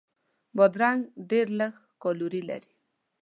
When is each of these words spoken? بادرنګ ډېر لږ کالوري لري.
بادرنګ 0.55 1.01
ډېر 1.29 1.47
لږ 1.59 1.73
کالوري 2.03 2.41
لري. 2.49 2.71